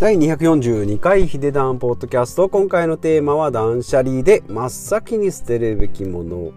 [0.00, 2.48] 第242回ヒデダンポッドキャスト。
[2.48, 6.52] 今回のテーマは断捨離で真っ先に捨てるべきもの。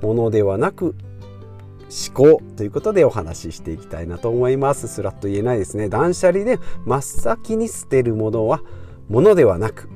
[0.00, 0.94] ものではなく
[2.14, 4.88] 思考ということでお話ししていきたいなと思います。
[4.88, 5.90] すらっと言えないですね。
[5.90, 8.62] 断捨離で真っ先に捨てるものは
[9.10, 9.90] ものではなく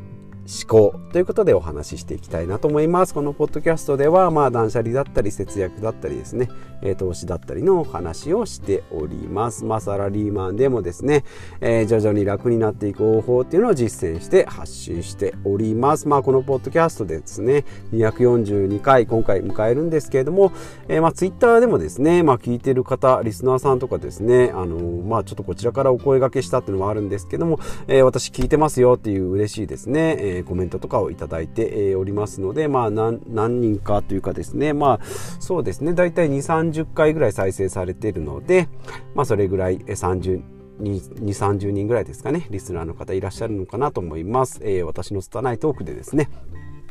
[0.51, 3.14] 思考ということでお話ししていきたいなと思います。
[3.14, 6.49] このポッドキャストでは、まあ、断捨離だったり、節約だったりですね、
[6.82, 9.64] え、投資だったりのお話をしております。
[9.64, 11.25] まあ、サラリーマンでもですね、
[11.61, 16.09] えー、徐々に楽になっていく方法っていうのを実践して発信しております。
[16.09, 20.51] まあ、このポッドキャストでですね、242回今回迎えるんですけれども、
[20.89, 35.05] えー、まあ、ツイッターでもですね、まあ、聞いてる方、リスナーさんとかですね、あのまあ、ちょっとこちらからお声掛けしたっていうのもあるんですけども、え、私聞いてますよっていう嬉しいですね、えーコメントとかをいただいてえおりますので、まあ何、何人かというかですね、まあ、
[35.41, 38.69] そうですね、大体2、30回ぐらい再生されているので、
[39.14, 40.42] まあ、それぐらい30、
[40.81, 44.61] 2、30人ぐらいですかね、リスナーの方いらっしゃるのかなと思います。
[44.62, 46.31] えー、私の拙いトークでですね、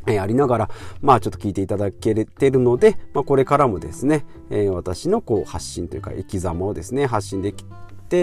[0.06, 0.70] えー、ありながら、
[1.02, 7.64] まあちょっと聞いていただけてるので、まあこれからもですね、えー、私のこう発信というか生き様をですね、発信でき、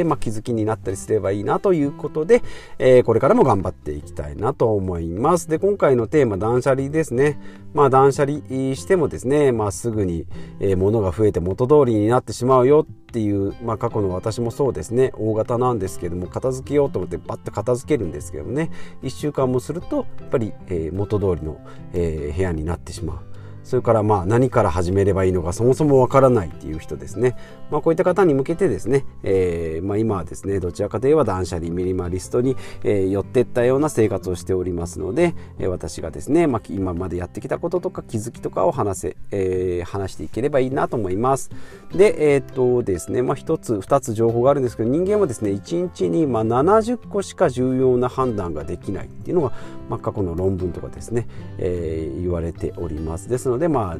[0.04, 2.44] まあ、気づきになったりすればいいなということで、
[2.80, 5.50] えー、これからも頑張っていきたいなと思います。
[5.50, 7.40] で、今回のテーマ、断捨離ですね。
[7.74, 8.40] まあ、断捨離
[8.76, 10.26] してもですね、まあ、すぐに、
[10.60, 18.72] えー、物が増えて元通りになってしまうよっていう、まあ、過去の私もそうですね、大型なんですけども、片付けようと思ってバッと片付けるんですけどね、
[19.04, 21.60] 1週間もすると、やっぱり、えー、元通りの、
[21.94, 23.37] えー、部屋になってしまう。
[23.68, 27.36] それからまあ何から始めればいいのかそもそもわからないっていう人ですね。
[27.70, 41.52] まあこういった方に向けてですね、えー、まあ今はですね、どちらかといえば断捨離ミニマリストに、えー、寄ってったような生活をしておりますので、えー、私がですね、まあ今までやってきたこととか気づきとかを話せ、えー、話していければいいなと思います。
[41.94, 49.52] で、えー、っとですね、まあ一つ、二つ情報があるんですけど、人間はですね、一日にまあ70個しか重要な判断ができないっていうのが、
[49.90, 51.28] まあ過去の論文とかですね、
[51.58, 53.28] えー、言われております。
[53.28, 53.98] ですのでので、ま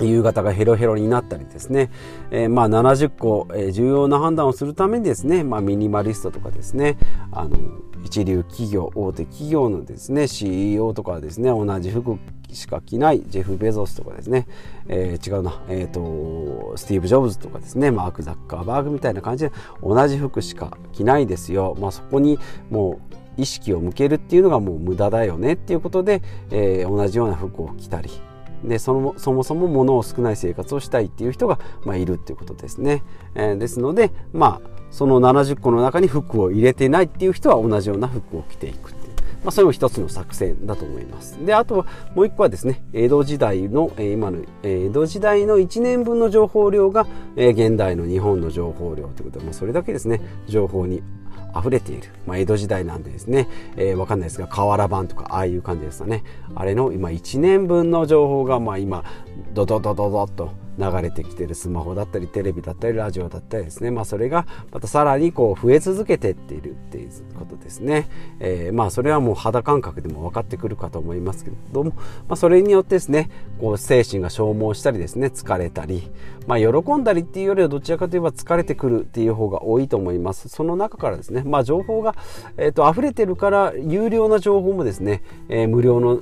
[0.00, 1.90] あ、夕方がヘロヘロになったりですね、
[2.30, 6.96] えー、まあ70個、えー、重要な判断をするためにですね、まあ、ミニマリストとかですね
[7.32, 7.58] あの
[8.04, 12.18] 一流企業大手企業のですね CEO とかはですね同じ服
[12.52, 14.46] しか着ないジェフ・ベゾスとかですね、
[14.86, 19.52] えー、違うな、えーと、スティーブ・ジョブズとかですねマーク・ザッカーバーグみたいな感じで
[19.82, 22.38] 同じ服しか着ないですよ、まあ、そこに
[22.70, 28.10] もう意識を向けるっていうのがもう無駄だよねっていうことで、えー、同じような服を着たり
[28.64, 33.02] でそのそもそも物を少ない生活をしたいっていう人が、まあ、いるっていうことですね、
[33.34, 39.12] えー、ですのでまあその70個の中に服を入れてないっていう人は同じような服を着ていくっていう、
[39.44, 41.44] まあ、それも一つの作戦だと思います。
[41.44, 51.02] であとはもう一個はですね江戸時代の、えー、今の、え、江戸時代の1年分の情報量が、えー、現代の日本の情報量ということで、まあ、それだけですね情報に
[51.56, 56.24] 溢れている、まあ、江戸時代なんでですね、えー、わかんないですが瓦版とかああいう感じですかね。
[56.54, 59.04] あれの今1年分の情報がまあ今
[59.54, 63.90] ドドドドドッと流れてきてるスマホだったりテレビだったりラジオだったりですね。
[63.90, 68.08] まあそれがまたさらにこう増え続けてっているっていうことですね、
[68.38, 73.30] えー、まあそれはもう肌感覚でも分かってくるかと思いますけども、まあ、それによってですね
[73.60, 76.10] こう精神が消耗したりですね疲れたり
[76.46, 80.48] まあ喜んだりっていうよりはどちらかといえば疲れてくるっていう方が多いと思います。
[80.48, 82.14] その中からですねまあ情報が、
[82.56, 86.20] えー、と溢れてるから有料な情報もですね、えー、無料の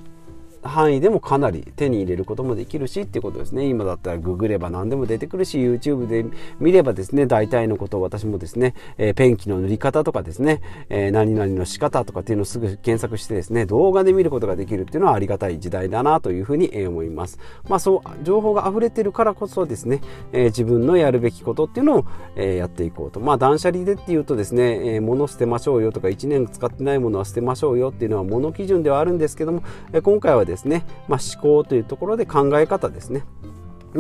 [0.67, 3.67] 範囲でもかなり手に入れることもできるしっていうことですね。
[3.67, 6.25] 今だったらググれば何でも出てくるし YouTube で
[6.61, 17.39] 見ればですね大体のことを私もですね、えー、ペンキの塗り方とかですね、えー、何々の仕方とかっていうのをすぐ検索してですね動画で見ることができるっていうのはありがたい時代だなというふうに思います。
[17.69, 20.01] まあそう情報が溢れてるからこそですね、
[20.33, 22.05] えー、自分のやるべきことっていうのを、
[22.37, 23.21] えー、やっていこうと。
[23.21, 29.63] まあ断捨離でっていうとですね、えー、物捨てましょうよとか1年使ってないものは捨てましょうよっていうのは物基準ではあるんですけども、
[29.93, 33.25] えー、今回はですねですね、まあ、思考というところで考え方ですね。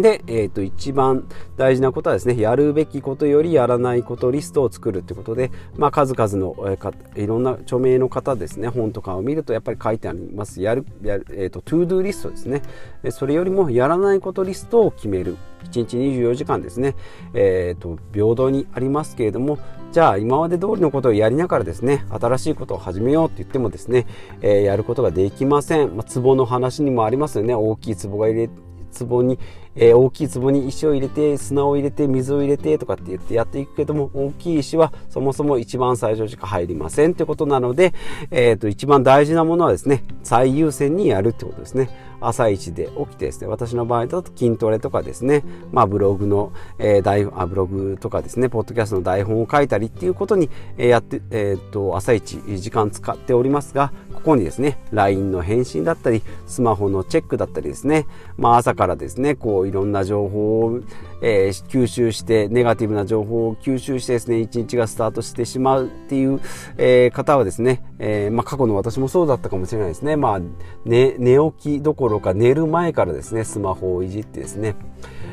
[0.01, 10.63] で、えー、と一番大事なことはですねやるべきことよりやらないことリストを作るということで、まあ、数々の、えー、いろんな著名の方ですね本とかを見るとやっぱり書いてあります。
[10.63, 12.63] やるやる、えーと、 To Do リストですね。
[13.11, 15.37] それよりもやらないことリストを決める。
[15.65, 16.95] 1日24時間ですね、
[17.35, 19.59] えーと、平等にありますけれども
[19.97, 24.07] じゃあ今まで通りのことをやりながらですね新しいことを始めようって言ってもですね、
[24.43, 27.55] えー、やることができません、まあ、壺の話にもありますよね。
[27.55, 28.51] 大きい壺が入れ
[28.99, 29.39] 壺に、
[29.77, 37.95] えー、大きい壺に石を入れて砂を入れて水を入れてとかって言ってやっていくけども大きい石はそもそも一番最初しか入りませんということなので、
[38.31, 42.07] えー、と一番大事なものはですね最優先にやるってことですね。
[42.21, 58.07] 朝一で起きてですね私の場合だと筋トレとかですね、まあ、ブログの、えー、台あブログとかですねポッドキャストの台本を書いたりっていうことに、え、やって、えー、と朝一時間使っておりますがここにですね LINE の返信だったりスマホのチェックだったりですね、
[58.37, 60.81] まあ、朝からですねこういろんな情報を、
[61.23, 66.41] えー、吸収してネガティブな情報を吸収してですね一日がスタートしてしまうっていう、
[66.77, 70.41] えー、方はですね、えーまあ、過去の私もそうだったかもしれないですね、まあ
[70.85, 74.77] ね、寝起きどころか寝る前からですねスマホをいじってですね。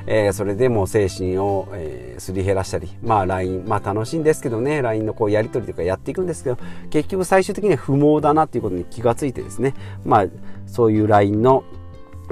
[0.05, 6.57] えー、それでも精神を、えー、すり減らしたり、まあ LINE、まあ楽しいんですけどね、LINE のこうやり取りとかやっていくんですけど、
[6.89, 10.25] 結局最終的には不毛だなっていうことに気がついてですね、まあ
[10.65, 11.63] そういう LINE の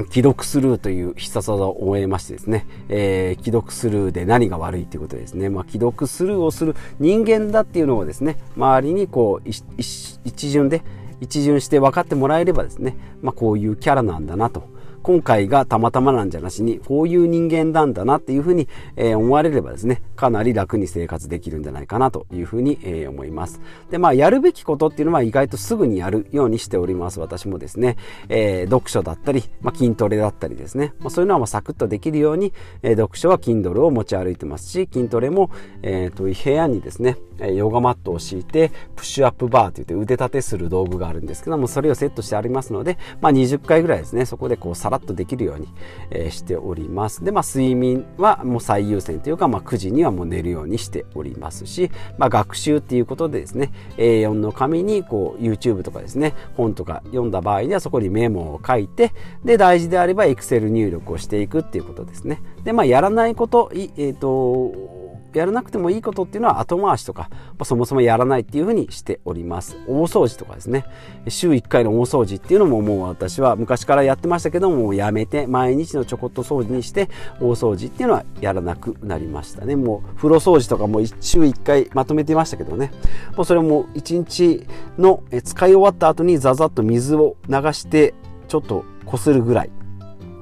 [0.10, 10.82] 既読スルーという必殺技を終えましてですね、えー、既読スルーで何が悪いということですね、まあ、既読スルーをする人間だっていうのをですね、周りにこう一巡で、
[11.20, 14.71] 一巡して分かってもらえればですね、まあ、こういうキャラなんだなと。
[15.04, 23.62] 今回がたまたまなんじゃなしに、こういう人間なんだなっていうふうに、えー、思われればですね、かなり楽に生活できるんじゃないかなというふうに、えー、思います。
[23.90, 27.20] で、まあ、やるべきことっていうのは意外とすぐにやるようにしております。
[27.20, 27.98] 私もですね、
[28.30, 32.54] えー、読書だったり、まあ、筋トレだったりですね、まあ、そういうのはもうサクッとできるように、
[32.84, 35.50] えー、読書は Kindle を持ち歩いてますし、筋トレも、
[35.82, 37.18] えー、と部屋にですね、
[37.50, 45.68] ヨガマットを敷いて、プッシュアップバーといって腕立てする道具があるんですけども、それをセットしてありますので、まあ、20回ぐらいですね、そこでこうさらっとできるように、
[46.12, 47.24] え、しております。
[47.24, 62.42] で、まあ、睡眠はもう最優先というか、まあ、9時にはもう寝るようにしておりますし、まあ、学習っていうことでですね、A4 の紙にこう YouTube とかですね、本とか読んだ場合にはそこにメモを書いて、で、大事であれば Excel 入力をしていくっていうことですね。
[62.64, 64.91] で、まあ、やらないこと、えっ、ー、と、
[65.34, 69.78] やらなくてもいいことっていうのは後回しとか、まあ、そもそもやらないっていうふうにしております。
[69.88, 70.86] 大掃除とかですね。
[71.28, 79.76] 週1回の大掃除っていうのももう私は昔からやってましたけども、やめて毎日のちょこっと掃除にして大掃除っていうのはやらなくなりましたね。
[79.76, 82.92] もう風呂掃除とかも週1回まとめてましたけどね。
[83.36, 84.66] もうそれも1日
[84.98, 88.14] の使い終わった後にザザッと水を流して
[88.48, 89.72] ちょっとこするぐらい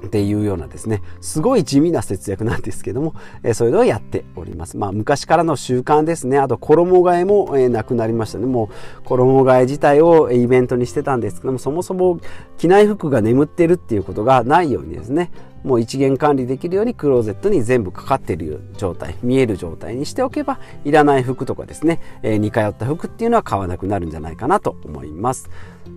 [0.05, 3.13] っていうようなですねすごい地味な節約なんですけども、
[3.43, 4.77] えー、そういうのをやっております。
[4.77, 6.37] まあ昔からの習慣ですね。
[6.37, 8.45] あと衣替えも、えー、なくなりましたね。
[8.45, 8.69] も
[8.99, 12.19] う衣替え自体をイベントにしてたんですけどもそもそも
[12.57, 15.31] 着ない服が眠ってるっていうことがないようにですね
[15.63, 25.49] もう一元管理できるようにクローゼットに全部かかっている状態見える状態にしておけばいらない服とかですね、えー、似通った服っていうのは買わなくなるんじゃないかなと思います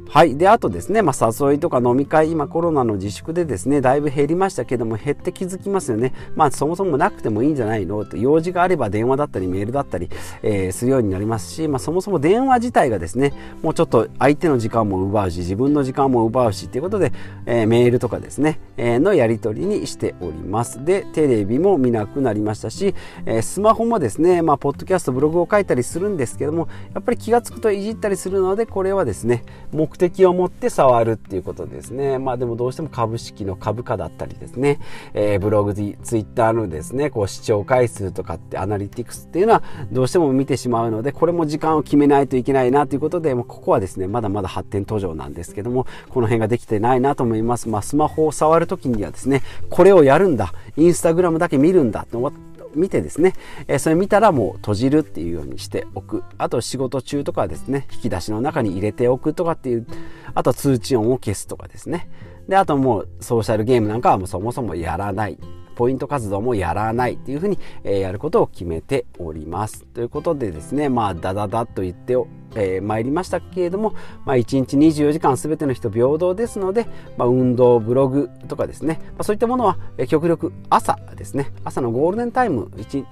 [0.08, 0.36] はい。
[0.36, 6.12] で、あとですね、まあ、誘いとか飲み会、今コロナの自粛でですね、だいぶ減りましたけども、減って気づきますよね。
[6.34, 8.04] まあ、そもそもなくてもいいんじゃないの？
[8.04, 10.10] と、用事があれば電話だったりメールだったり、
[10.42, 13.32] えー、するようになりますし、まあ、そもそも電話自体がですね、
[13.62, 17.12] もうちょっと相手の時間も奪うし、自分の時間も奪うし、ということで、
[17.46, 20.84] えー、メールとかですね、えー、のやり取りにしております。
[20.84, 22.94] で、テレビも見なくなりましたし、
[23.26, 32.18] えスマホもですね、まあ、ポッドキャスト、ブログを書いたりするんですけども、やっぱり気がつくといじったりするので、これはですね、目的を持って触るっていうことですね。
[32.18, 34.80] まあでもどうしても株式の株価だったりですね、
[35.14, 47.68] えー、ブログ、ツイッターのですね、こう視聴回数とかってアナリティクスっていうのはどうしても見てしまうので、これも時間を決めないといけないなということで、もうここはですね、まだまだ発展途上なんですけども、この辺ができてないなと思います。
[47.68, 53.34] まあスマホを触るときにはですね、これをやるんだ、インスタグラムだけ見るんだと思って、見てですね、
[53.68, 56.24] え、それ見たらもう閉じるっていうようにしておく。
[56.38, 59.86] あと仕事中とかですね、引き出しの中に入れておくとかっていう、
[60.34, 62.08] あと通知音を消すとかですね。
[62.48, 65.38] で、あともうソーシャルゲームなんかはもうそもそもやらない。
[65.72, 69.84] ポイント活動もやらないっていうふうに、え、やることを決めております。
[69.86, 72.16] ということでですね、まあ、ダダダと言って
[72.54, 76.86] えー、参りましたけれども、まあ、1日24時間全ての人平等ですので、
[77.16, 83.06] まあ、運動ブログとかですね、まあ、そういったものは、えー、極力朝ですね朝のゴールデンタイム1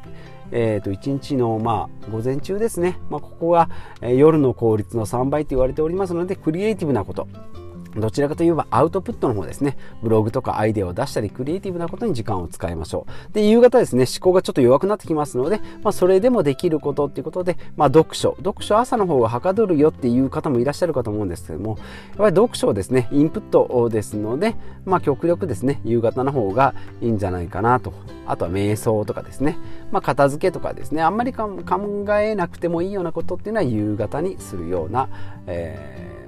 [0.52, 3.68] えー、と1日の、まあ、午前中ですね、まあ、ここが、
[4.02, 7.28] え、夜の効率の3倍と言われておりますのでクリエイティブなこと
[7.96, 9.76] どちらかといえばアウトプットの方ですね。
[10.02, 13.34] ブログとかアイデアを出したり、クリエイティブなことに時間を使いましょう。
[13.34, 18.36] で、夕方ですね、思考がちょっと弱くなってきますので、まあ、それでもできることっていうことで、まあ、読書。
[18.38, 27.92] 読書朝の方がはかどるよっていう方もいらっしゃるかと思うんですけども、やっぱり読書をですね、インプットですので、まあ、極力ですね、夕方の方がいいんじゃないかなと。
[28.26, 29.58] あとは瞑想とかですね、
[29.90, 31.58] まあ、片付けとかですね、あんまり考
[32.20, 35.08] えなくてもいいようなことっていうのは夕方にするような、
[35.46, 36.19] えー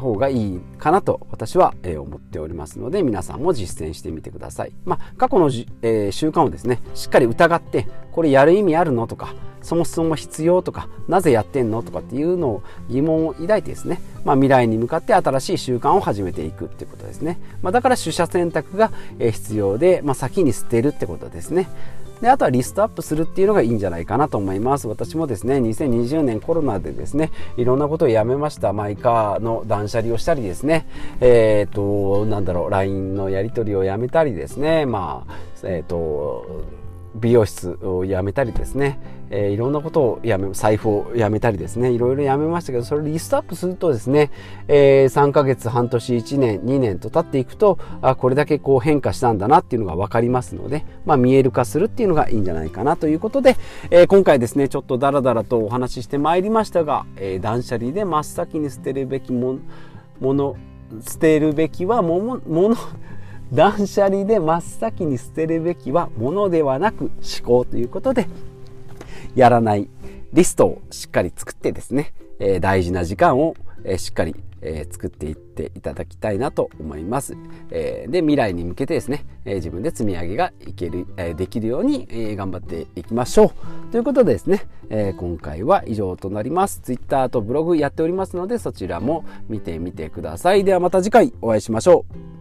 [0.00, 4.72] 方がいいかなと私は、え思っておりますので皆さんも実践してみてください。
[4.84, 21.68] まあ、過去のじ、えー、習慣をですねしっかり疑ってこれやる意味あるのとかそもそも必要とかなぜやってんのとかっていうのを疑問を抱いてですね、まあ、未来に向かって新しい習慣を始めていくっていうことですね、まあ、だから取捨選択が必要で、まあ、先に捨てるってことですね
[22.20, 24.88] であとはリストアップするっていうのがいいんじゃないかなと思います。
[24.88, 28.72] 私もですね2020年コロナでですねいろんなことをやめました。
[28.72, 30.86] マイカーの断捨離をしたりですね
[31.20, 34.86] えっ、ー、となんだろう LINE のやり取りをやめたりですね。
[34.86, 35.34] まあ
[35.64, 36.79] えっ、ー、と
[37.14, 39.00] 美容室を辞めたりですね、
[39.30, 44.30] えー、いろんなことをやめ財布をやめたりですねいろいろやめましたけどそれリストアップするとですね、
[44.68, 53.56] えー、3ヶ月半年1年2年と経っていくとあこれだけこう変化したんだなっていうのが分かりますので、まあ、見える化するっていうのがいいんじゃないかなということで、
[53.90, 59.58] えー、今回ですねちょっとダラダラとお話ししてまいりましたが、えー、断捨離で真っ先に捨てるべきも
[60.20, 60.56] もの
[61.06, 62.76] 捨てるべきはもももの
[63.52, 67.12] 断捨離で真っ先に捨てるべきは物ではなく思
[67.44, 68.28] 考ということで
[69.34, 69.88] やらない
[70.32, 77.36] リストをしっかり作ってですね、えー、大事な時間を、えー、しっかり、えー、作っていっていただきたいなと思います。
[77.72, 83.92] えで未来に向けてですね、え自分で積み上げがいける、えできるように、え頑張っていきましょう。
[83.92, 86.80] ということでですね、え今回は以上となります。
[86.80, 90.64] Twitter とブログやっておりますのでそちらも見てみてください。
[90.64, 92.04] ではまた次回お会いしましょ
[92.36, 92.39] う。